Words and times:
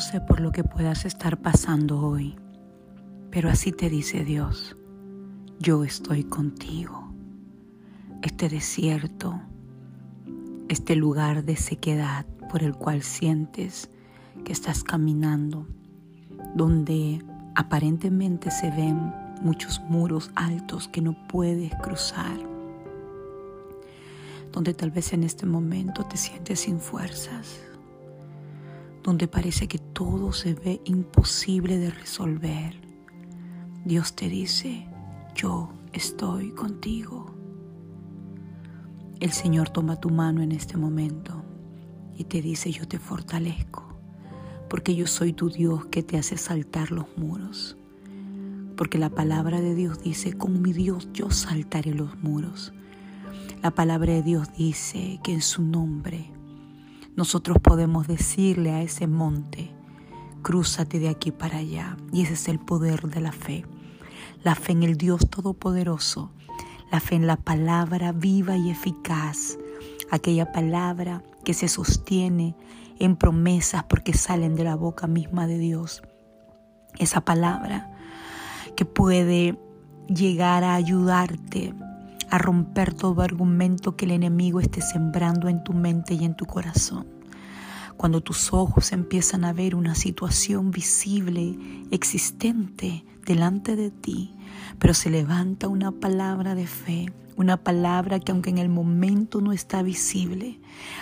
sé 0.00 0.20
por 0.20 0.40
lo 0.40 0.52
que 0.52 0.64
puedas 0.64 1.04
estar 1.04 1.38
pasando 1.38 2.00
hoy, 2.00 2.36
pero 3.30 3.48
así 3.48 3.72
te 3.72 3.88
dice 3.88 4.24
Dios, 4.24 4.76
yo 5.58 5.84
estoy 5.84 6.24
contigo. 6.24 7.12
Este 8.22 8.48
desierto, 8.48 9.40
este 10.68 10.96
lugar 10.96 11.44
de 11.44 11.56
sequedad 11.56 12.26
por 12.50 12.62
el 12.62 12.74
cual 12.74 13.02
sientes 13.02 13.90
que 14.44 14.52
estás 14.52 14.84
caminando, 14.84 15.66
donde 16.54 17.24
aparentemente 17.54 18.50
se 18.50 18.70
ven 18.70 19.12
muchos 19.42 19.80
muros 19.88 20.30
altos 20.34 20.88
que 20.88 21.00
no 21.00 21.16
puedes 21.28 21.74
cruzar, 21.76 22.38
donde 24.52 24.74
tal 24.74 24.90
vez 24.90 25.12
en 25.12 25.24
este 25.24 25.46
momento 25.46 26.04
te 26.04 26.16
sientes 26.16 26.60
sin 26.60 26.80
fuerzas, 26.80 27.60
donde 29.08 29.26
parece 29.26 29.68
que 29.68 29.78
todo 29.78 30.34
se 30.34 30.52
ve 30.52 30.82
imposible 30.84 31.78
de 31.78 31.90
resolver. 31.90 32.78
Dios 33.86 34.14
te 34.14 34.28
dice, 34.28 34.86
yo 35.34 35.72
estoy 35.94 36.50
contigo. 36.50 37.34
El 39.18 39.32
Señor 39.32 39.70
toma 39.70 39.96
tu 39.96 40.10
mano 40.10 40.42
en 40.42 40.52
este 40.52 40.76
momento 40.76 41.42
y 42.18 42.24
te 42.24 42.42
dice, 42.42 42.70
yo 42.70 42.86
te 42.86 42.98
fortalezco, 42.98 43.98
porque 44.68 44.94
yo 44.94 45.06
soy 45.06 45.32
tu 45.32 45.48
Dios 45.48 45.86
que 45.86 46.02
te 46.02 46.18
hace 46.18 46.36
saltar 46.36 46.90
los 46.90 47.06
muros. 47.16 47.78
Porque 48.76 48.98
la 48.98 49.08
palabra 49.08 49.62
de 49.62 49.74
Dios 49.74 50.02
dice, 50.02 50.34
con 50.34 50.60
mi 50.60 50.74
Dios 50.74 51.08
yo 51.14 51.30
saltaré 51.30 51.94
los 51.94 52.18
muros. 52.18 52.74
La 53.62 53.70
palabra 53.70 54.12
de 54.12 54.22
Dios 54.22 54.48
dice 54.58 55.18
que 55.24 55.32
en 55.32 55.40
su 55.40 55.62
nombre 55.62 56.30
nosotros 57.18 57.56
podemos 57.60 58.06
decirle 58.06 58.70
a 58.70 58.80
ese 58.80 59.08
monte, 59.08 59.72
crúzate 60.42 61.00
de 61.00 61.08
aquí 61.08 61.32
para 61.32 61.58
allá. 61.58 61.96
Y 62.12 62.22
ese 62.22 62.34
es 62.34 62.46
el 62.46 62.60
poder 62.60 63.08
de 63.08 63.20
la 63.20 63.32
fe. 63.32 63.66
La 64.44 64.54
fe 64.54 64.70
en 64.70 64.84
el 64.84 64.96
Dios 64.96 65.28
Todopoderoso. 65.28 66.30
La 66.92 67.00
fe 67.00 67.16
en 67.16 67.26
la 67.26 67.34
palabra 67.34 68.12
viva 68.12 68.56
y 68.56 68.70
eficaz. 68.70 69.58
Aquella 70.12 70.52
palabra 70.52 71.24
que 71.42 71.54
se 71.54 71.66
sostiene 71.66 72.54
en 73.00 73.16
promesas 73.16 73.82
porque 73.82 74.12
salen 74.12 74.54
de 74.54 74.62
la 74.62 74.76
boca 74.76 75.08
misma 75.08 75.48
de 75.48 75.58
Dios. 75.58 76.02
Esa 77.00 77.22
palabra 77.22 77.90
que 78.76 78.84
puede 78.84 79.58
llegar 80.06 80.62
a 80.62 80.76
ayudarte 80.76 81.74
a 82.30 82.38
romper 82.38 82.94
todo 82.94 83.22
argumento 83.22 83.96
que 83.96 84.04
el 84.04 84.12
enemigo 84.12 84.60
esté 84.60 84.80
sembrando 84.80 85.48
en 85.48 85.64
tu 85.64 85.72
mente 85.72 86.14
y 86.14 86.24
en 86.24 86.34
tu 86.34 86.46
corazón. 86.46 87.06
Cuando 87.96 88.20
tus 88.20 88.52
ojos 88.52 88.92
empiezan 88.92 89.44
a 89.44 89.52
ver 89.52 89.74
una 89.74 89.94
situación 89.94 90.70
visible, 90.70 91.58
existente 91.90 93.04
delante 93.26 93.74
de 93.74 93.90
ti, 93.90 94.34
pero 94.78 94.94
se 94.94 95.10
levanta 95.10 95.68
una 95.68 95.90
palabra 95.90 96.54
de 96.54 96.66
fe, 96.66 97.12
una 97.36 97.56
palabra 97.56 98.20
que 98.20 98.32
aunque 98.32 98.50
en 98.50 98.58
el 98.58 98.68
momento 98.68 99.40
no 99.40 99.52
está 99.52 99.82
visible, 99.82 100.60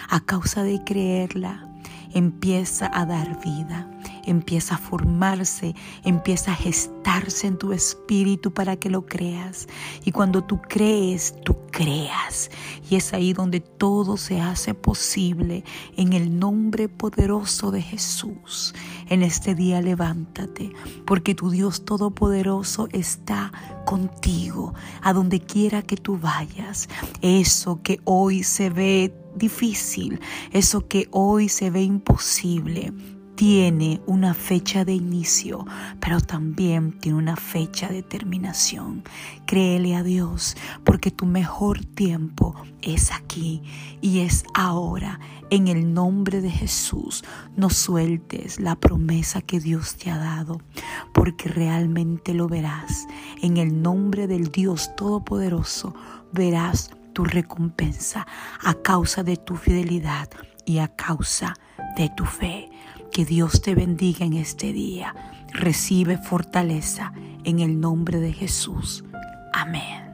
a 0.09 0.21
causa 0.21 0.63
de 0.63 0.83
creerla, 0.85 1.69
empieza 2.15 2.91
a 2.93 3.05
dar 3.05 3.41
vida, 3.41 3.91
empieza 4.27 4.75
a 4.75 4.79
formarse, 4.79 5.75
empieza 6.05 6.53
a 6.53 6.57
gestarse 6.57 7.47
en 7.47 7.57
tu 7.57 7.73
espíritu 7.73 8.53
para 8.53 8.77
que 8.77 8.91
lo 8.91 9.07
creas. 9.07 9.69
Y 10.05 10.13
cuando 10.13 10.45
tú 10.45 10.61
crees, 10.61 11.35
tú 11.45 11.57
creas. 11.71 12.51
Y 12.91 12.97
es 12.97 13.13
ahí 13.13 13.33
donde 13.33 13.61
todo 13.61 14.17
se 14.17 14.41
hace 14.41 14.75
posible 14.75 15.65
en 15.97 16.13
el 16.13 16.39
nombre 16.39 16.89
poderoso 16.89 17.71
de 17.71 17.83
Jesús. 17.83 18.75
En 19.09 19.23
este 19.23 19.55
día 19.55 19.81
levántate, 19.81 20.73
porque 21.07 21.35
tu 21.35 21.51
Dios 21.51 21.85
Todopoderoso 21.85 22.89
está 22.93 23.53
contigo, 23.85 24.75
a 25.03 25.13
donde 25.13 25.41
quiera 25.41 25.83
que 25.83 25.97
tú 25.97 26.19
vayas. 26.19 26.89
Eso 27.23 27.81
que 27.83 28.01
hoy 28.05 28.43
se 28.43 28.71
ve 28.71 29.15
difícil, 29.37 30.21
eso 30.53 30.89
que 30.89 31.09
hoy 31.11 31.49
se 31.49 31.71
ve 31.71 31.83
imposible, 31.83 32.93
tiene 33.37 34.01
una 34.07 34.33
fecha 34.33 34.87
de 34.87 34.95
inicio, 34.95 35.67
pero 36.01 36.21
también 36.21 36.99
tiene 36.99 37.19
una 37.19 37.37
fecha 37.37 37.89
de 37.89 38.03
terminación. 38.03 39.05
Créele 39.47 39.95
a 39.95 40.03
Dios, 40.03 40.57
porque 40.85 41.11
tu 41.11 41.27
mejor 41.27 41.85
tiempo 41.85 42.55
es 42.81 43.13
aquí 43.13 43.63
y 44.01 44.21
es 44.21 44.45
ahora. 44.55 45.21
En 45.51 45.69
el 45.69 45.93
nombre 45.93 46.41
de 46.41 46.51
Jesús, 46.51 47.25
no 47.57 47.69
sueltes 47.69 48.59
la 48.59 48.75
promesa 48.75 49.43
que 49.43 49.61
Dios 49.61 49.97
te 49.97 50.11
ha 50.11 50.17
dado, 50.17 50.61
porque 51.13 51.51
realmente 51.51 52.33
lo 52.33 52.49
verás. 52.49 53.07
En 53.43 53.59
el 53.59 53.83
nombre 53.83 54.27
del 54.27 54.51
Dios 54.51 54.97
Todopoderoso, 54.97 55.95
verás 56.33 56.91
tu 57.13 57.25
recompensa 57.25 58.27
a 58.65 58.75
causa 58.75 59.23
de 59.23 59.37
tu 59.37 59.57
fidelidad 59.57 60.29
y 60.65 60.79
a 60.79 60.89
causa 60.89 61.55
de 61.97 62.11
tu 62.17 62.25
fe. 62.25 62.71
Que 63.13 63.25
Dios 63.25 63.63
te 63.63 63.75
bendiga 63.75 64.25
en 64.27 64.35
este 64.35 64.73
día. 64.73 65.15
Recibe 65.53 66.19
fortaleza 66.19 67.13
en 67.45 67.61
el 67.61 67.81
nombre 67.81 68.21
de 68.21 68.33
Jesús. 68.33 69.05
Amén. 69.53 70.06